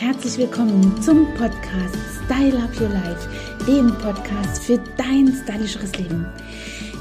herzlich 0.00 0.38
willkommen 0.38 1.02
zum 1.02 1.26
Podcast 1.34 1.96
Style 2.24 2.56
Up 2.62 2.80
Your 2.80 2.88
Life, 2.88 3.28
dem 3.66 3.88
Podcast 3.98 4.62
für 4.62 4.78
dein 4.96 5.26
stylischeres 5.26 5.92
Leben. 5.98 6.24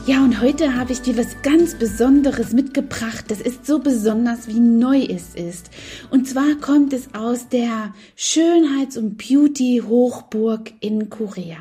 Ja, 0.08 0.24
und 0.24 0.40
heute 0.42 0.74
habe 0.74 0.94
ich 0.94 1.02
dir 1.02 1.18
was 1.18 1.42
ganz 1.42 1.76
Besonderes 1.76 2.54
mitgebracht. 2.54 3.26
Das 3.28 3.42
ist 3.42 3.66
so 3.66 3.80
besonders, 3.80 4.48
wie 4.48 4.62
neu 4.62 5.02
es 5.02 5.36
ist. 5.36 5.70
Und 6.10 6.30
zwar 6.30 6.56
kommt 6.62 6.94
es 6.94 7.14
aus 7.14 7.50
der 7.50 7.94
Schönheits- 8.16 8.96
und 8.96 9.18
Beauty-Hochburg 9.18 10.72
in 10.80 11.10
Korea. 11.10 11.58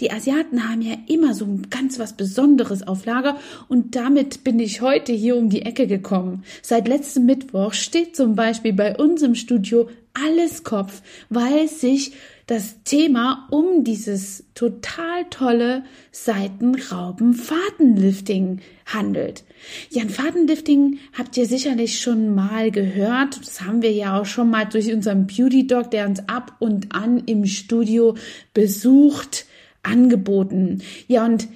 Die 0.00 0.10
Asiaten 0.10 0.70
haben 0.70 0.80
ja 0.80 0.94
immer 1.06 1.34
so 1.34 1.46
ganz 1.68 1.98
was 1.98 2.14
Besonderes 2.14 2.86
auf 2.86 3.04
Lager 3.04 3.36
und 3.68 3.94
damit 3.94 4.42
bin 4.42 4.58
ich 4.58 4.80
heute 4.80 5.12
hier 5.12 5.36
um 5.36 5.50
die 5.50 5.62
Ecke 5.62 5.86
gekommen. 5.86 6.44
Seit 6.62 6.88
letztem 6.88 7.26
Mittwoch 7.26 7.74
steht 7.74 8.16
zum 8.16 8.36
Beispiel 8.36 8.72
bei 8.72 8.96
uns 8.96 9.20
im 9.20 9.34
Studio 9.34 9.90
alles 10.14 10.64
Kopf, 10.64 11.02
weil 11.28 11.68
sich 11.68 12.12
das 12.46 12.82
Thema 12.84 13.48
um 13.50 13.84
dieses 13.84 14.44
total 14.54 15.24
tolle 15.30 15.84
Seitenrauben-Fadenlifting 16.10 18.60
handelt. 18.86 19.44
Ja, 19.90 20.02
ein 20.02 20.10
Fadenlifting 20.10 20.98
habt 21.16 21.36
ihr 21.36 21.46
sicherlich 21.46 22.00
schon 22.00 22.34
mal 22.34 22.70
gehört. 22.70 23.40
Das 23.40 23.62
haben 23.62 23.82
wir 23.82 23.92
ja 23.92 24.20
auch 24.20 24.26
schon 24.26 24.50
mal 24.50 24.64
durch 24.64 24.92
unseren 24.92 25.26
Beauty 25.26 25.66
Dog, 25.66 25.90
der 25.90 26.06
uns 26.06 26.28
ab 26.28 26.56
und 26.58 26.94
an 26.94 27.22
im 27.26 27.46
Studio 27.46 28.16
besucht, 28.54 29.46
angeboten. 29.82 30.82
Ja, 31.06 31.24
und 31.24 31.48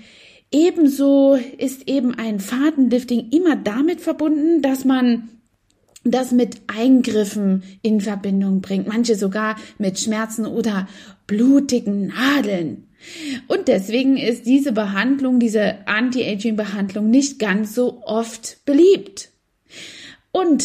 ebenso 0.52 1.38
ist 1.58 1.88
eben 1.88 2.14
ein 2.14 2.40
Fadenlifting 2.40 3.30
immer 3.30 3.56
damit 3.56 4.00
verbunden, 4.00 4.62
dass 4.62 4.84
man 4.84 5.28
das 6.10 6.32
mit 6.32 6.60
Eingriffen 6.66 7.62
in 7.82 8.00
Verbindung 8.00 8.60
bringt, 8.60 8.88
manche 8.88 9.16
sogar 9.16 9.56
mit 9.78 9.98
Schmerzen 9.98 10.46
oder 10.46 10.88
blutigen 11.26 12.08
Nadeln. 12.08 12.84
Und 13.46 13.68
deswegen 13.68 14.16
ist 14.16 14.46
diese 14.46 14.72
Behandlung, 14.72 15.38
diese 15.38 15.86
Anti-Aging-Behandlung 15.86 17.10
nicht 17.10 17.38
ganz 17.38 17.74
so 17.74 18.02
oft 18.04 18.64
beliebt. 18.64 19.30
Und 20.32 20.64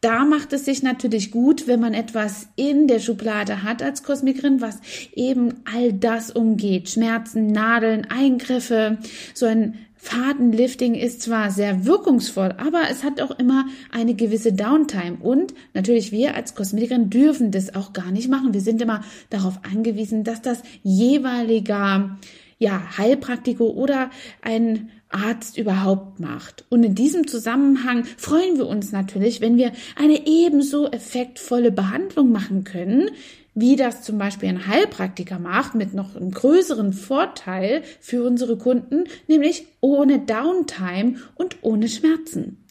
da 0.00 0.26
macht 0.26 0.52
es 0.52 0.66
sich 0.66 0.82
natürlich 0.82 1.30
gut, 1.30 1.66
wenn 1.66 1.80
man 1.80 1.94
etwas 1.94 2.48
in 2.56 2.88
der 2.88 3.00
Schublade 3.00 3.62
hat 3.62 3.82
als 3.82 4.02
Kosmikerin, 4.02 4.60
was 4.60 4.78
eben 5.14 5.62
all 5.64 5.94
das 5.94 6.30
umgeht. 6.30 6.90
Schmerzen, 6.90 7.46
Nadeln, 7.46 8.06
Eingriffe, 8.10 8.98
so 9.32 9.46
ein 9.46 9.78
Fadenlifting 10.04 10.94
ist 10.94 11.22
zwar 11.22 11.50
sehr 11.50 11.86
wirkungsvoll, 11.86 12.54
aber 12.58 12.82
es 12.90 13.04
hat 13.04 13.22
auch 13.22 13.30
immer 13.38 13.64
eine 13.90 14.14
gewisse 14.14 14.52
Downtime. 14.52 15.16
Und 15.18 15.54
natürlich 15.72 16.12
wir 16.12 16.34
als 16.34 16.54
Kosmetikerin 16.54 17.08
dürfen 17.08 17.50
das 17.50 17.74
auch 17.74 17.94
gar 17.94 18.10
nicht 18.10 18.28
machen. 18.28 18.52
Wir 18.52 18.60
sind 18.60 18.82
immer 18.82 19.02
darauf 19.30 19.60
angewiesen, 19.64 20.22
dass 20.22 20.42
das 20.42 20.62
jeweiliger 20.82 22.18
ja, 22.58 22.98
Heilpraktiker 22.98 23.64
oder 23.64 24.10
ein 24.42 24.90
Arzt 25.08 25.56
überhaupt 25.56 26.20
macht. 26.20 26.66
Und 26.68 26.84
in 26.84 26.94
diesem 26.94 27.26
Zusammenhang 27.26 28.04
freuen 28.18 28.58
wir 28.58 28.66
uns 28.66 28.92
natürlich, 28.92 29.40
wenn 29.40 29.56
wir 29.56 29.72
eine 29.96 30.26
ebenso 30.26 30.86
effektvolle 30.90 31.72
Behandlung 31.72 32.30
machen 32.30 32.64
können, 32.64 33.08
wie 33.54 33.76
das 33.76 34.02
zum 34.02 34.18
Beispiel 34.18 34.48
ein 34.48 34.66
Heilpraktiker 34.66 35.38
macht, 35.38 35.74
mit 35.74 35.94
noch 35.94 36.16
einem 36.16 36.30
größeren 36.30 36.92
Vorteil 36.92 37.82
für 38.00 38.24
unsere 38.24 38.56
Kunden, 38.58 39.04
nämlich 39.28 39.66
ohne 39.80 40.18
Downtime 40.18 41.16
und 41.34 41.58
ohne 41.62 41.88
Schmerzen. 41.88 42.63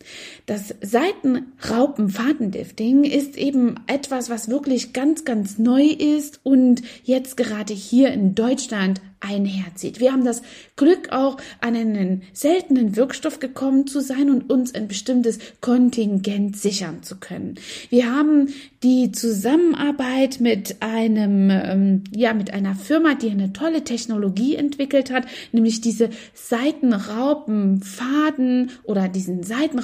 Das 0.45 0.75
Seitenraupen-Fadenlifting 0.81 3.03
ist 3.03 3.35
eben 3.37 3.77
etwas, 3.87 4.29
was 4.29 4.49
wirklich 4.49 4.93
ganz, 4.93 5.25
ganz 5.25 5.57
neu 5.57 5.85
ist 5.85 6.41
und 6.43 6.83
jetzt 7.03 7.35
gerade 7.37 7.73
hier 7.73 8.11
in 8.11 8.35
Deutschland 8.35 9.01
einherzieht. 9.23 9.99
Wir 9.99 10.11
haben 10.11 10.25
das 10.25 10.43
Glück, 10.75 11.11
auch 11.11 11.37
an 11.61 11.75
einen 11.75 12.21
seltenen 12.33 12.95
Wirkstoff 12.95 13.39
gekommen 13.39 13.87
zu 13.87 14.01
sein 14.01 14.29
und 14.29 14.51
uns 14.51 14.75
ein 14.75 14.87
bestimmtes 14.87 15.39
Kontingent 15.61 16.57
sichern 16.57 17.01
zu 17.03 17.15
können. 17.17 17.55
Wir 17.89 18.13
haben 18.13 18.49
die 18.83 19.11
Zusammenarbeit 19.11 20.39
mit 20.41 20.81
einem, 20.81 21.49
ähm, 21.49 22.03
ja, 22.13 22.33
mit 22.33 22.53
einer 22.53 22.75
Firma, 22.75 23.15
die 23.15 23.29
eine 23.29 23.53
tolle 23.53 23.85
Technologie 23.85 24.55
entwickelt 24.55 25.11
hat, 25.11 25.25
nämlich 25.51 25.81
diese 25.81 26.09
Seitenraupenfaden 26.33 28.71
oder 28.83 29.07
diesen 29.07 29.43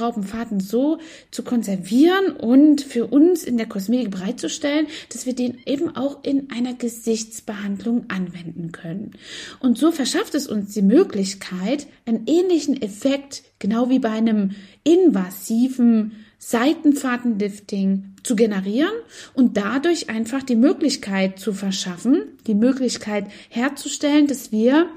Seitenraupenfaden 0.09 0.59
so 0.59 1.00
zu 1.31 1.44
konservieren 1.44 2.31
und 2.31 2.81
für 2.81 3.08
uns 3.08 3.44
in 3.44 3.58
der 3.58 3.68
Kosmetik 3.68 4.12
bereitzustellen, 4.12 4.88
dass 5.12 5.25
wir 5.25 5.34
den 5.34 5.58
eben 5.66 5.96
auch 5.96 6.24
in 6.24 6.50
einer 6.52 6.74
Gesichtsbehandlung 6.74 8.06
anwenden 8.09 8.72
können. 8.72 9.12
Und 9.59 9.78
so 9.78 9.92
verschafft 9.92 10.36
es 10.36 10.48
uns 10.48 10.74
die 10.74 10.81
Möglichkeit, 10.81 11.88
einen 12.06 12.25
ähnlichen 12.28 12.81
Effekt, 12.81 13.44
genau 13.59 13.90
wie 13.90 14.00
bei 14.00 14.09
einem 14.09 14.52
invasiven 14.84 16.25
Seitenfadenlifting 16.40 18.16
zu 18.24 18.36
generieren 18.36 18.94
und 19.34 19.58
dadurch 19.58 20.09
einfach 20.09 20.42
die 20.42 20.56
Möglichkeit 20.56 21.38
zu 21.38 21.53
verschaffen, 21.53 22.24
die 22.48 22.56
Möglichkeit 22.56 23.25
herzustellen, 23.50 24.28
dass 24.28 24.52
wir 24.52 24.88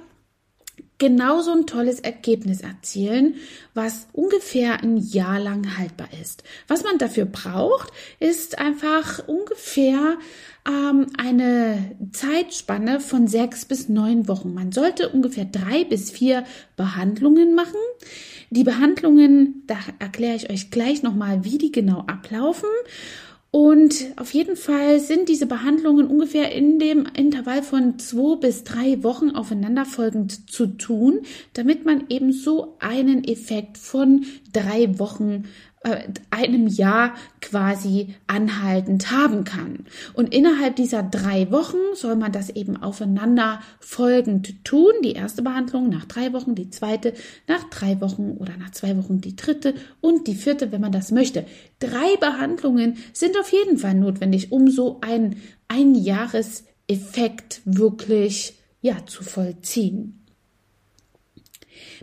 genauso 1.03 1.51
ein 1.51 1.67
tolles 1.67 1.99
Ergebnis 1.99 2.61
erzielen, 2.61 3.35
was 3.75 4.07
ungefähr 4.13 4.85
ein 4.85 4.99
Jahr 4.99 5.41
lang 5.41 5.77
haltbar 5.77 6.07
ist. 6.23 6.45
Was 6.69 6.85
man 6.85 6.97
dafür 6.99 7.25
braucht, 7.25 7.93
ist 8.21 8.61
einfach 8.61 9.27
ungefähr 9.27 10.17
ähm, 10.65 11.09
eine 11.19 11.97
Zeitspanne 12.13 13.01
von 13.01 13.27
sechs 13.27 13.65
bis 13.65 13.89
neun 13.89 14.29
Wochen. 14.29 14.55
Man 14.55 14.71
sollte 14.71 15.09
ungefähr 15.09 15.45
drei 15.45 15.83
bis 15.83 16.13
vier 16.13 16.45
Behandlungen 16.77 17.57
machen. 17.57 17.81
Die 18.51 18.63
Behandlungen, 18.63 19.65
da 19.67 19.79
erkläre 19.99 20.37
ich 20.37 20.51
euch 20.51 20.71
gleich 20.71 21.03
nochmal, 21.03 21.43
wie 21.43 21.59
die 21.59 21.73
genau 21.73 22.05
ablaufen. 22.07 22.69
Und 23.55 24.07
auf 24.17 24.33
jeden 24.33 24.57
Fall 24.57 24.99
sind 24.99 25.29
diese 25.29 25.45
Behandlungen 25.45 26.07
ungefähr 26.07 26.53
in 26.53 26.79
dem 26.79 27.05
Intervall 27.15 27.63
von 27.63 27.99
zwei 27.99 28.37
bis 28.37 28.65
drei 28.65 29.03
Wochen 29.03 29.33
aufeinanderfolgend 29.33 30.51
zu 30.51 30.69
tun, 30.69 31.21
damit 31.53 31.85
man 31.85 32.07
eben 32.09 32.33
so 32.33 32.79
einen 32.81 33.25
Effekt 33.25 33.77
von 33.77 34.25
drei 34.55 34.99
Wochen 34.99 35.45
einem 36.31 36.67
Jahr 36.69 37.15
quasi 37.41 38.15
anhaltend 38.27 39.11
haben 39.11 39.45
kann. 39.45 39.87
Und 40.15 40.33
innerhalb 40.33 40.77
dieser 40.77 41.03
drei 41.03 41.51
Wochen 41.51 41.79
soll 41.95 42.17
man 42.17 42.33
das 42.33 42.51
eben 42.51 42.77
aufeinander 42.77 43.61
folgend 43.81 44.65
tun. 44.65 44.93
Die 45.05 45.13
erste 45.13 45.43
Behandlung 45.43 45.89
nach 45.89 46.05
drei 46.05 46.33
Wochen, 46.33 46.55
die 46.55 46.71
zweite 46.71 47.15
nach 47.49 47.65
drei 47.65 48.01
Wochen 48.01 48.37
oder 48.39 48.57
nach 48.57 48.71
zwei 48.71 48.97
Wochen 48.97 49.21
die 49.21 49.37
dritte 49.37 49.75
und 50.01 50.27
die 50.27 50.35
vierte, 50.35 50.73
wenn 50.73 50.81
man 50.81 50.93
das 50.93 51.11
möchte. 51.11 51.45
Drei 51.81 52.17
Behandlungen 52.21 52.99
sind 53.13 53.39
auf 53.39 53.51
jeden 53.53 53.79
Fall 53.79 53.95
notwendig, 53.95 54.53
um 54.53 54.71
so 54.71 55.01
ein 55.01 55.37
Einjahreseffekt 55.69 57.63
wirklich 57.65 58.55
ja, 58.81 59.05
zu 59.07 59.23
vollziehen. 59.23 60.19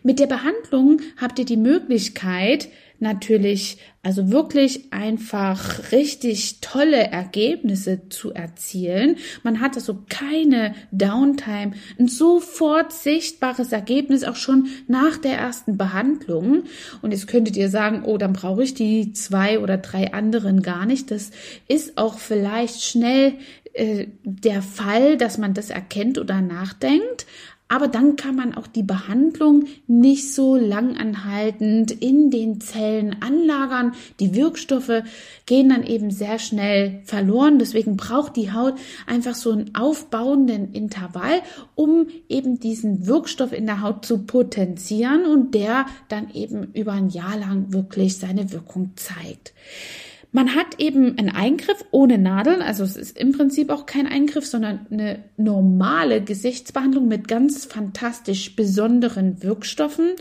Mit 0.03 0.19
der 0.19 0.27
Behandlung 0.27 1.01
habt 1.17 1.39
ihr 1.39 1.45
die 1.45 1.57
Möglichkeit, 1.57 2.69
natürlich 3.01 3.77
also 4.01 4.31
wirklich 4.31 4.93
einfach 4.93 5.91
richtig 5.91 6.61
tolle 6.61 7.11
Ergebnisse 7.11 8.07
zu 8.09 8.33
erzielen. 8.33 9.17
Man 9.43 9.59
hat 9.59 9.75
also 9.75 9.99
keine 10.07 10.73
Downtime, 10.91 11.73
ein 11.99 12.07
sofort 12.07 12.93
sichtbares 12.93 13.71
Ergebnis 13.71 14.23
auch 14.23 14.37
schon 14.37 14.67
nach 14.87 15.17
der 15.17 15.33
ersten 15.33 15.77
Behandlung. 15.77 16.63
Und 17.01 17.11
jetzt 17.11 17.27
könntet 17.27 17.57
ihr 17.57 17.69
sagen, 17.69 18.03
oh, 18.05 18.17
dann 18.17 18.33
brauche 18.33 18.63
ich 18.63 18.73
die 18.73 19.11
zwei 19.11 19.59
oder 19.59 19.77
drei 19.77 20.13
anderen 20.13 20.61
gar 20.61 20.85
nicht. 20.85 21.11
Das 21.11 21.31
ist 21.67 21.97
auch 21.97 22.19
vielleicht 22.19 22.83
schnell 22.83 23.33
äh, 23.73 24.07
der 24.23 24.61
Fall, 24.61 25.17
dass 25.17 25.37
man 25.37 25.53
das 25.53 25.69
erkennt 25.69 26.17
oder 26.17 26.41
nachdenkt. 26.41 27.25
Aber 27.71 27.87
dann 27.87 28.15
kann 28.15 28.35
man 28.35 28.55
auch 28.55 28.65
die 28.65 28.81
Behandlung 28.81 29.65
nicht 29.85 30.33
so 30.33 30.55
langanhaltend 30.55 31.91
in 31.91 32.31
den 32.31 32.59
Zellen 32.59 33.17
anlagern. 33.21 33.93
Die 34.19 34.33
Wirkstoffe 34.33 35.03
gehen 35.45 35.69
dann 35.69 35.85
eben 35.85 36.09
sehr 36.09 36.39
schnell 36.39 37.01
verloren. 37.05 37.59
Deswegen 37.59 37.95
braucht 37.95 38.35
die 38.37 38.51
Haut 38.51 38.73
einfach 39.05 39.35
so 39.35 39.51
einen 39.51 39.75
aufbauenden 39.75 40.73
Intervall, 40.73 41.43
um 41.75 42.07
eben 42.27 42.59
diesen 42.59 43.05
Wirkstoff 43.05 43.53
in 43.53 43.67
der 43.67 43.83
Haut 43.83 44.03
zu 44.03 44.25
potenzieren 44.25 45.27
und 45.27 45.53
der 45.53 45.85
dann 46.07 46.31
eben 46.33 46.73
über 46.73 46.93
ein 46.93 47.09
Jahr 47.09 47.37
lang 47.37 47.71
wirklich 47.71 48.17
seine 48.17 48.51
Wirkung 48.51 48.93
zeigt. 48.95 49.53
Man 50.31 50.53
hat 50.53 50.79
eben 50.79 51.17
einen 51.17 51.29
Eingriff 51.29 51.83
ohne 51.89 52.19
Nadeln, 52.19 52.61
also 52.61 52.83
es 52.83 52.95
ist 52.95 53.17
im 53.17 53.31
Prinzip 53.31 53.71
auch 53.71 53.87
kein 53.87 54.05
Eingriff, 54.05 54.45
sondern 54.45 54.85
eine 54.91 55.23
normale 55.37 56.21
Gesichtsbehandlung 56.21 57.07
mit 57.07 57.27
ganz 57.27 57.65
fantastisch 57.65 58.55
besonderen 58.55 59.41
Wirkstoffen. 59.41 60.11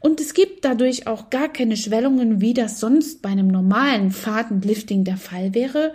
Und 0.00 0.20
es 0.20 0.34
gibt 0.34 0.66
dadurch 0.66 1.06
auch 1.06 1.30
gar 1.30 1.48
keine 1.48 1.78
Schwellungen, 1.78 2.42
wie 2.42 2.52
das 2.52 2.78
sonst 2.78 3.22
bei 3.22 3.30
einem 3.30 3.48
normalen 3.48 4.10
Fadenlifting 4.10 5.04
der 5.04 5.16
Fall 5.16 5.54
wäre. 5.54 5.94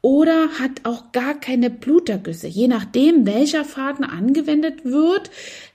Oder 0.00 0.48
hat 0.58 0.84
auch 0.84 1.12
gar 1.12 1.38
keine 1.38 1.68
Blutergüsse. 1.68 2.46
Je 2.46 2.68
nachdem, 2.68 3.26
welcher 3.26 3.66
Faden 3.66 4.06
angewendet 4.06 4.86
wird, 4.86 5.30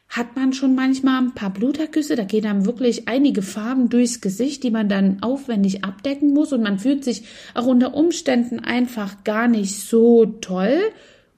hat 0.08 0.36
man 0.36 0.54
schon 0.54 0.76
manchmal 0.76 1.20
ein 1.22 1.34
paar 1.34 1.52
Blutergüsse. 1.52 2.16
Da 2.16 2.24
gehen 2.24 2.44
dann 2.44 2.66
wirklich 2.66 3.08
einige 3.08 3.42
Farben 3.42 3.90
durchs 3.90 4.22
Gesicht, 4.22 4.64
die 4.64 4.72
man 4.72 4.88
dann 4.88 5.22
aufwendig 5.22 5.84
abdecken 5.84 6.34
muss. 6.34 6.54
Und 6.54 6.64
man 6.64 6.80
fühlt 6.80 7.04
sich 7.04 7.24
auch 7.54 7.66
unter 7.66 7.96
Umständen 7.96 8.60
einfach 8.60 9.24
gar 9.24 9.48
nicht 9.48 9.80
so 9.80 10.26
toll. 10.26 10.80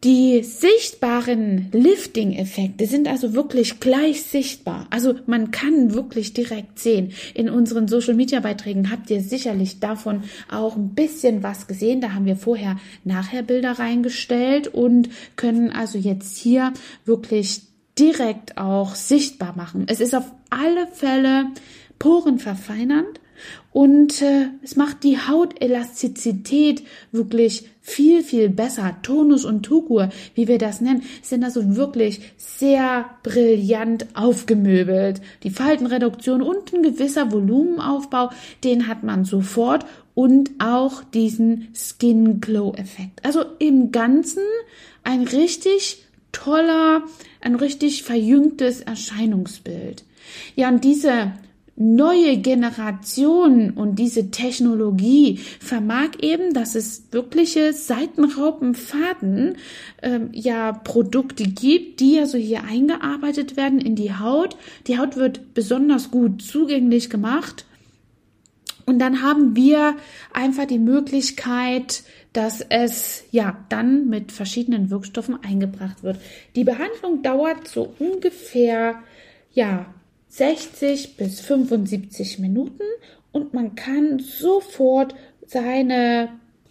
Die 0.09 0.43
sichtbaren 0.43 1.69
Lifting-Effekte 1.71 2.87
sind 2.87 3.07
also 3.09 3.35
wirklich 3.35 3.79
gleich 3.79 4.23
sichtbar. 4.23 4.87
Also 4.89 5.17
man 5.27 5.51
kann 5.51 5.93
wirklich 5.93 6.33
direkt 6.33 6.79
sehen. 6.79 7.13
In 7.35 7.51
unseren 7.51 7.89
Social-Media-Beiträgen 7.89 8.91
habt 8.91 9.11
ihr 9.11 9.21
sicherlich 9.21 9.81
davon 9.81 10.23
auch 10.51 10.77
ein 10.77 10.95
bisschen 10.95 11.43
was 11.43 11.67
gesehen. 11.67 12.01
Da 12.01 12.15
haben 12.15 12.25
wir 12.25 12.37
vorher 12.37 12.79
nachher 13.05 13.43
Bilder 13.43 13.73
reingestellt 13.73 14.69
und 14.69 15.11
können 15.37 15.73
also 15.73 15.99
jetzt 15.99 16.39
hier 16.39 16.73
wirklich 17.05 17.61
direkt 17.99 18.57
auch 18.57 18.95
sichtbar 18.95 19.55
machen. 19.59 19.85
Es 19.89 20.01
ist 20.01 20.15
auf 20.15 20.33
alle 20.49 20.87
Fälle 20.87 21.49
Poren 21.99 22.39
verfeinernd 22.39 23.21
und 23.73 24.23
äh, 24.23 24.49
es 24.63 24.77
macht 24.77 25.05
die 25.05 25.19
Hautelastizität 25.19 26.83
wirklich 27.13 27.69
viel, 27.81 28.23
viel 28.23 28.49
besser. 28.51 28.97
Tonus 29.03 29.45
und 29.45 29.63
Tukur, 29.63 30.11
wie 30.35 30.49
wir 30.49 30.59
das 30.59 30.81
nennen, 30.81 31.03
sind 31.23 31.43
also 31.45 31.77
wirklich 31.77 32.21
sehr 32.37 33.07
brillant 33.23 34.07
aufgemöbelt. 34.15 35.21
Die 35.43 35.51
Faltenreduktion 35.51 36.43
und 36.43 36.73
ein 36.73 36.83
gewisser 36.83 37.33
Volumenaufbau, 37.33 38.31
den 38.65 38.89
hat 38.89 39.05
man 39.05 39.25
sofort 39.25 39.87
und 40.15 40.51
auch 40.59 41.03
diesen 41.05 41.69
Skin 41.75 42.41
Glow 42.41 42.75
Effekt. 42.75 43.25
Also 43.25 43.45
im 43.59 43.93
Ganzen 43.93 44.43
ein 45.05 45.23
richtig 45.23 46.05
toller, 46.33 47.05
ein 47.41 47.55
richtig 47.55 48.03
verjüngtes 48.03 48.81
Erscheinungsbild. 48.81 50.05
Ja, 50.57 50.69
und 50.69 50.85
diese 50.85 51.33
neue 51.79 52.39
Generation 52.39 53.71
und 53.71 54.01
diese 54.01 54.33
Technologie 54.33 55.39
vermag 55.61 56.11
eben, 56.21 56.53
dass 56.53 56.75
es 56.75 57.05
wirkliche 57.13 57.73
Seitenraupenfaden 57.73 59.57
ähm, 60.03 60.31
ja 60.33 60.73
Produkte 60.73 61.45
gibt, 61.45 62.01
die 62.01 62.19
also 62.19 62.37
hier 62.37 62.65
eingearbeitet 62.65 63.57
werden 63.57 63.81
in 63.81 63.95
die 63.95 64.13
Haut. 64.13 64.57
Die 64.89 64.99
Haut 64.99 65.17
wird 65.17 65.55
besonders 65.55 66.11
gut 66.11 66.43
zugänglich 66.43 67.11
gemacht. 67.11 67.65
Und 68.85 68.99
dann 68.99 69.23
haben 69.23 69.55
wir 69.55 69.95
einfach 70.33 70.65
die 70.65 70.79
Möglichkeit, 70.79 72.03
dass 72.33 72.61
es 72.61 73.25
ja 73.31 73.65
dann 73.69 74.09
mit 74.09 74.33
verschiedenen 74.33 74.91
Wirkstoffen 74.91 75.39
eingebracht 75.45 76.03
wird. 76.03 76.19
Die 76.57 76.65
Behandlung 76.65 77.23
dauert 77.23 77.69
so 77.69 77.95
ungefähr 77.99 78.97
ja 79.53 79.87
60 80.29 81.17
bis 81.17 81.41
75 81.41 82.39
Minuten 82.39 82.85
und 83.33 83.55
man 83.55 83.75
kann 83.75 84.19
sofort 84.19 85.15
seine 85.47 86.29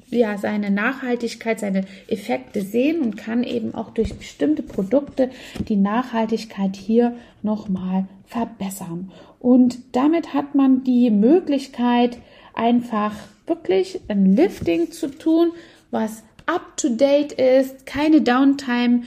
ja, 0.09 0.37
seine 0.37 0.71
Nachhaltigkeit, 0.71 1.59
seine 1.59 1.83
Effekte 2.07 2.61
sehen 2.61 3.01
und 3.01 3.17
kann 3.17 3.43
eben 3.43 3.75
auch 3.75 3.89
durch 3.89 4.15
bestimmte 4.15 4.63
Produkte 4.63 5.29
die 5.67 5.75
Nachhaltigkeit 5.75 6.75
hier 6.75 7.15
nochmal 7.43 8.07
verbessern. 8.25 9.11
Und 9.39 9.79
damit 9.91 10.33
hat 10.33 10.55
man 10.55 10.83
die 10.83 11.09
Möglichkeit, 11.09 12.17
einfach 12.53 13.13
wirklich 13.45 13.99
ein 14.07 14.35
Lifting 14.35 14.91
zu 14.91 15.09
tun, 15.09 15.51
was 15.91 16.23
up 16.45 16.77
to 16.77 16.89
date 16.89 17.33
ist, 17.33 17.85
keine 17.85 18.21
Downtime 18.21 19.03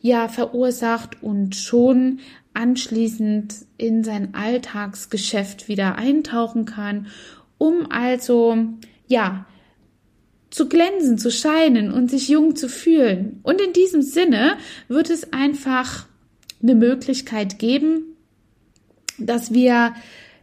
ja 0.00 0.28
verursacht 0.28 1.22
und 1.22 1.56
schon 1.56 2.20
anschließend 2.54 3.54
in 3.76 4.04
sein 4.04 4.34
Alltagsgeschäft 4.34 5.68
wieder 5.68 5.96
eintauchen 5.96 6.64
kann, 6.64 7.08
um 7.58 7.90
also, 7.90 8.56
ja, 9.06 9.46
zu 10.50 10.68
glänzen, 10.68 11.18
zu 11.18 11.32
scheinen 11.32 11.90
und 11.90 12.10
sich 12.10 12.28
jung 12.28 12.54
zu 12.54 12.68
fühlen. 12.68 13.40
Und 13.42 13.60
in 13.60 13.72
diesem 13.72 14.02
Sinne 14.02 14.56
wird 14.86 15.10
es 15.10 15.32
einfach 15.32 16.06
eine 16.62 16.76
Möglichkeit 16.76 17.58
geben, 17.58 18.16
dass 19.18 19.52
wir 19.52 19.94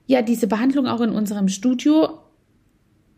ja 0.07 0.21
diese 0.21 0.47
Behandlung 0.47 0.87
auch 0.87 1.01
in 1.01 1.11
unserem 1.11 1.47
Studio 1.47 2.20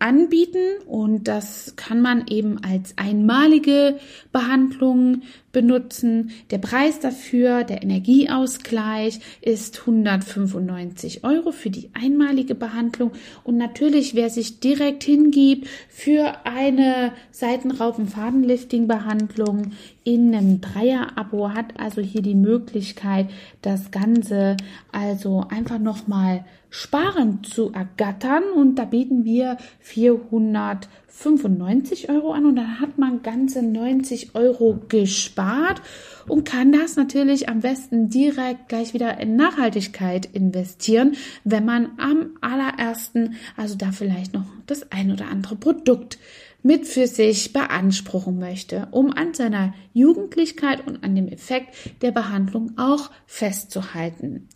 anbieten 0.03 0.79
und 0.85 1.27
das 1.29 1.75
kann 1.77 2.01
man 2.01 2.27
eben 2.27 2.61
als 2.61 2.97
einmalige 2.97 3.97
Behandlung 4.33 5.21
benutzen. 5.53 6.31
Der 6.51 6.57
Preis 6.57 6.99
dafür, 6.99 7.63
der 7.63 7.83
Energieausgleich, 7.83 9.21
ist 9.39 9.79
195 9.79 11.23
Euro 11.23 11.53
für 11.53 11.69
die 11.69 11.89
einmalige 11.93 12.53
Behandlung. 12.53 13.13
Und 13.45 13.55
natürlich, 13.55 14.13
wer 14.13 14.29
sich 14.29 14.59
direkt 14.59 15.05
hingibt 15.05 15.69
für 15.87 16.33
eine 16.43 17.13
Seitenraupen-Fadenlifting-Behandlung 17.31 19.71
in 20.03 20.35
einem 20.35 20.59
Dreier-Abo, 20.59 21.51
hat 21.51 21.79
also 21.79 22.01
hier 22.01 22.23
die 22.23 22.35
Möglichkeit, 22.35 23.29
das 23.61 23.91
Ganze 23.91 24.57
also 24.91 25.45
einfach 25.49 25.79
nochmal 25.79 26.43
sparend 26.73 27.45
zu 27.45 27.71
ergattern. 27.71 28.43
Und 28.55 28.75
da 28.75 28.83
bieten 28.85 29.23
wir 29.23 29.57
495 29.79 32.09
Euro 32.09 32.33
an 32.33 32.47
und 32.47 32.55
dann 32.55 32.79
hat 32.79 32.97
man 32.97 33.21
ganze 33.21 33.61
90 33.61 34.33
Euro 34.33 34.79
gespart 34.89 35.83
und 36.27 36.45
kann 36.45 36.71
das 36.71 36.95
natürlich 36.95 37.47
am 37.47 37.59
besten 37.59 38.09
direkt 38.09 38.69
gleich 38.69 38.95
wieder 38.95 39.19
in 39.19 39.35
Nachhaltigkeit 39.35 40.25
investieren, 40.25 41.15
wenn 41.43 41.63
man 41.63 41.91
am 41.97 42.31
allerersten, 42.41 43.35
also 43.55 43.77
da 43.77 43.91
vielleicht 43.91 44.33
noch 44.33 44.47
das 44.65 44.91
ein 44.91 45.11
oder 45.11 45.27
andere 45.27 45.55
Produkt 45.55 46.17
mit 46.63 46.87
für 46.87 47.05
sich 47.05 47.53
beanspruchen 47.53 48.39
möchte, 48.39 48.87
um 48.89 49.11
an 49.11 49.35
seiner 49.35 49.75
Jugendlichkeit 49.93 50.87
und 50.87 51.03
an 51.03 51.13
dem 51.13 51.27
Effekt 51.27 51.75
der 52.01 52.09
Behandlung 52.11 52.71
auch 52.77 53.11
festzuhalten. 53.27 54.49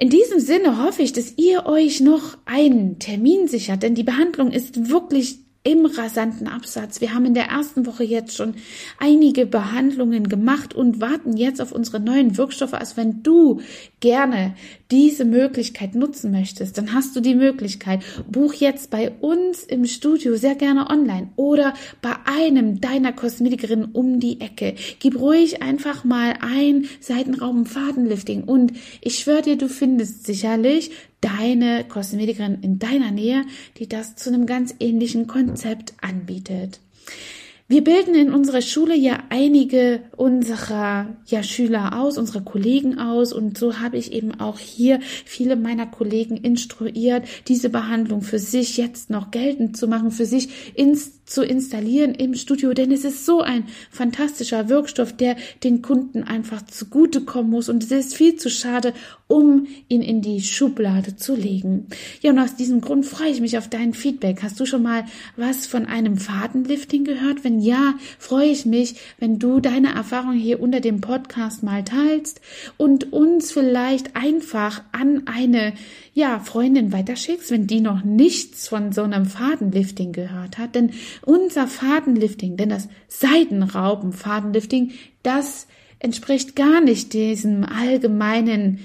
In 0.00 0.08
diesem 0.08 0.40
Sinne 0.40 0.82
hoffe 0.82 1.02
ich, 1.02 1.12
dass 1.12 1.36
ihr 1.36 1.66
euch 1.66 2.00
noch 2.00 2.38
einen 2.46 2.98
Termin 2.98 3.48
sichert, 3.48 3.82
denn 3.82 3.94
die 3.94 4.02
Behandlung 4.02 4.50
ist 4.50 4.88
wirklich 4.88 5.40
im 5.62 5.84
rasanten 5.84 6.48
Absatz. 6.48 7.02
Wir 7.02 7.12
haben 7.12 7.26
in 7.26 7.34
der 7.34 7.48
ersten 7.48 7.84
Woche 7.84 8.02
jetzt 8.02 8.34
schon 8.34 8.54
einige 8.98 9.44
Behandlungen 9.44 10.26
gemacht 10.26 10.74
und 10.74 11.02
warten 11.02 11.36
jetzt 11.36 11.60
auf 11.60 11.72
unsere 11.72 12.00
neuen 12.00 12.38
Wirkstoffe. 12.38 12.72
Also 12.72 12.96
wenn 12.96 13.22
du 13.22 13.60
gerne 14.00 14.54
diese 14.90 15.26
Möglichkeit 15.26 15.94
nutzen 15.94 16.30
möchtest, 16.30 16.78
dann 16.78 16.94
hast 16.94 17.14
du 17.14 17.20
die 17.20 17.34
Möglichkeit. 17.34 18.02
Buch 18.30 18.54
jetzt 18.54 18.90
bei 18.90 19.10
uns 19.10 19.62
im 19.62 19.84
Studio 19.84 20.34
sehr 20.36 20.54
gerne 20.54 20.88
online 20.88 21.28
oder 21.36 21.74
bei 22.00 22.14
einem 22.24 22.80
deiner 22.80 23.12
Kosmetikerinnen 23.12 23.90
um 23.92 24.18
die 24.18 24.40
Ecke. 24.40 24.74
Gib 24.98 25.20
ruhig 25.20 25.62
einfach 25.62 26.04
mal 26.04 26.38
ein 26.40 26.86
Seitenraum 27.00 27.66
Fadenlifting 27.66 28.44
und 28.44 28.72
ich 29.02 29.18
schwöre 29.18 29.42
dir, 29.42 29.58
du 29.58 29.68
findest 29.68 30.24
sicherlich 30.24 30.90
deine 31.20 31.84
Kosmetikerin 31.84 32.62
in 32.62 32.78
deiner 32.78 33.10
Nähe, 33.10 33.44
die 33.78 33.88
das 33.88 34.16
zu 34.16 34.30
einem 34.30 34.46
ganz 34.46 34.74
ähnlichen 34.80 35.26
Konzept 35.26 35.94
anbietet. 36.00 36.80
Wir 37.70 37.84
bilden 37.84 38.16
in 38.16 38.34
unserer 38.34 38.62
Schule 38.62 38.96
ja 38.96 39.20
einige 39.28 40.00
unserer 40.16 41.06
ja, 41.26 41.44
Schüler 41.44 42.00
aus, 42.00 42.18
unserer 42.18 42.40
Kollegen 42.40 42.98
aus 42.98 43.32
und 43.32 43.56
so 43.56 43.78
habe 43.78 43.96
ich 43.96 44.12
eben 44.12 44.40
auch 44.40 44.58
hier 44.58 44.98
viele 45.24 45.54
meiner 45.54 45.86
Kollegen 45.86 46.36
instruiert, 46.36 47.28
diese 47.46 47.68
Behandlung 47.70 48.22
für 48.22 48.40
sich 48.40 48.76
jetzt 48.76 49.08
noch 49.08 49.30
geltend 49.30 49.76
zu 49.76 49.86
machen, 49.86 50.10
für 50.10 50.26
sich 50.26 50.48
ins 50.74 51.20
zu 51.30 51.44
installieren 51.44 52.12
im 52.14 52.34
Studio, 52.34 52.74
denn 52.74 52.90
es 52.90 53.04
ist 53.04 53.24
so 53.24 53.40
ein 53.40 53.64
fantastischer 53.90 54.68
Wirkstoff, 54.68 55.12
der 55.16 55.36
den 55.62 55.80
Kunden 55.80 56.24
einfach 56.24 56.62
zugutekommen 56.66 57.50
muss 57.50 57.68
und 57.68 57.84
es 57.84 57.92
ist 57.92 58.16
viel 58.16 58.34
zu 58.34 58.50
schade, 58.50 58.92
um 59.28 59.68
ihn 59.86 60.02
in 60.02 60.22
die 60.22 60.40
Schublade 60.40 61.14
zu 61.14 61.36
legen. 61.36 61.86
Ja, 62.20 62.32
und 62.32 62.40
aus 62.40 62.56
diesem 62.56 62.80
Grund 62.80 63.06
freue 63.06 63.30
ich 63.30 63.40
mich 63.40 63.56
auf 63.56 63.68
dein 63.68 63.94
Feedback. 63.94 64.42
Hast 64.42 64.58
du 64.58 64.66
schon 64.66 64.82
mal 64.82 65.04
was 65.36 65.68
von 65.68 65.86
einem 65.86 66.16
Fadenlifting 66.16 67.04
gehört? 67.04 67.44
Wenn 67.44 67.59
ja, 67.60 67.94
freue 68.18 68.48
ich 68.48 68.66
mich, 68.66 68.96
wenn 69.18 69.38
du 69.38 69.60
deine 69.60 69.94
Erfahrung 69.94 70.32
hier 70.32 70.60
unter 70.60 70.80
dem 70.80 71.00
Podcast 71.00 71.62
mal 71.62 71.84
teilst 71.84 72.40
und 72.76 73.12
uns 73.12 73.52
vielleicht 73.52 74.16
einfach 74.16 74.82
an 74.92 75.22
eine 75.26 75.74
ja, 76.14 76.38
Freundin 76.40 76.92
weiterschickst, 76.92 77.50
wenn 77.50 77.66
die 77.66 77.80
noch 77.80 78.02
nichts 78.04 78.68
von 78.68 78.92
so 78.92 79.02
einem 79.02 79.26
Fadenlifting 79.26 80.12
gehört 80.12 80.58
hat. 80.58 80.74
Denn 80.74 80.90
unser 81.22 81.66
Fadenlifting, 81.66 82.56
denn 82.56 82.70
das 82.70 82.88
Seidenrauben-Fadenlifting, 83.08 84.92
das 85.22 85.66
entspricht 85.98 86.56
gar 86.56 86.80
nicht 86.80 87.12
diesem 87.12 87.64
allgemeinen 87.64 88.80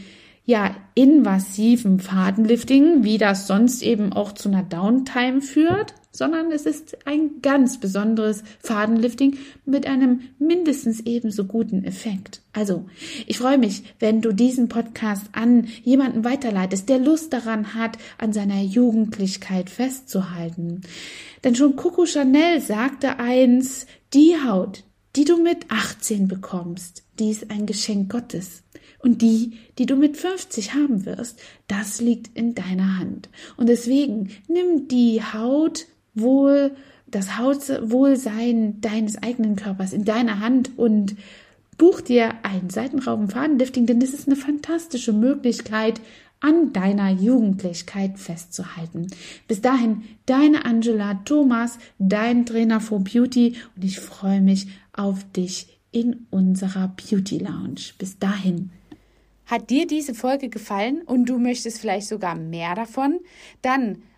ja 0.45 0.75
invasiven 0.93 1.99
Fadenlifting, 1.99 3.03
wie 3.03 3.17
das 3.17 3.47
sonst 3.47 3.81
eben 3.81 4.13
auch 4.13 4.33
zu 4.33 4.49
einer 4.49 4.63
Downtime 4.63 5.41
führt, 5.41 5.95
sondern 6.17 6.51
es 6.51 6.65
ist 6.65 6.97
ein 7.05 7.41
ganz 7.41 7.79
besonderes 7.79 8.43
Fadenlifting 8.59 9.37
mit 9.65 9.85
einem 9.87 10.21
mindestens 10.39 11.01
ebenso 11.01 11.45
guten 11.45 11.83
Effekt. 11.83 12.41
Also, 12.53 12.85
ich 13.27 13.37
freue 13.37 13.57
mich, 13.57 13.83
wenn 13.99 14.21
du 14.21 14.33
diesen 14.33 14.69
Podcast 14.69 15.25
an 15.33 15.67
jemanden 15.83 16.23
weiterleitest, 16.23 16.87
der 16.87 16.99
Lust 16.99 17.33
daran 17.33 17.73
hat, 17.73 17.97
an 18.17 18.33
seiner 18.33 18.61
Jugendlichkeit 18.61 19.69
festzuhalten. 19.69 20.81
Denn 21.43 21.55
schon 21.55 21.75
Coco 21.75 22.05
Chanel 22.05 22.61
sagte 22.61 23.19
eins, 23.19 23.85
die 24.13 24.35
Haut, 24.43 24.83
die 25.15 25.25
du 25.25 25.41
mit 25.41 25.65
18 25.69 26.27
bekommst, 26.27 27.03
die 27.19 27.31
ist 27.31 27.51
ein 27.51 27.65
Geschenk 27.65 28.11
Gottes. 28.11 28.63
Und 28.99 29.21
die, 29.21 29.59
die 29.77 29.85
du 29.85 29.95
mit 29.95 30.17
50 30.17 30.73
haben 30.73 31.05
wirst, 31.05 31.39
das 31.67 32.01
liegt 32.01 32.35
in 32.35 32.55
deiner 32.55 32.97
Hand. 32.97 33.29
Und 33.55 33.69
deswegen 33.69 34.31
nimm 34.47 34.87
die 34.87 35.21
Haut 35.21 35.85
wohl, 36.15 36.71
das 37.07 37.37
Hautwohlsein 37.37 38.81
deines 38.81 39.21
eigenen 39.21 39.55
Körpers 39.55 39.93
in 39.93 40.05
deiner 40.05 40.39
Hand 40.39 40.71
und 40.77 41.15
buch 41.77 42.01
dir 42.01 42.33
ein 42.43 42.69
Seitenrauben-Fadenlifting, 42.69 43.85
denn 43.85 43.99
das 43.99 44.09
ist 44.09 44.27
eine 44.27 44.35
fantastische 44.35 45.13
Möglichkeit, 45.13 46.01
an 46.39 46.73
deiner 46.73 47.09
Jugendlichkeit 47.09 48.19
festzuhalten. 48.19 49.07
Bis 49.47 49.61
dahin, 49.61 50.03
deine 50.25 50.65
Angela 50.65 51.15
Thomas, 51.25 51.77
dein 51.97 52.45
Trainer 52.45 52.81
for 52.81 52.99
Beauty 52.99 53.55
und 53.75 53.83
ich 53.83 53.99
freue 53.99 54.41
mich 54.41 54.67
auf 54.93 55.23
dich 55.31 55.79
in 55.91 56.27
unserer 56.29 56.89
Beauty 56.89 57.37
Lounge. 57.37 57.93
Bis 57.97 58.19
dahin. 58.19 58.71
Hat 59.45 59.69
dir 59.69 59.87
diese 59.87 60.13
Folge 60.13 60.49
gefallen 60.49 61.01
und 61.05 61.29
du 61.29 61.39
möchtest 61.39 61.79
vielleicht 61.79 62.07
sogar 62.07 62.35
mehr 62.35 62.75
davon? 62.75 63.19
Dann 63.61 63.99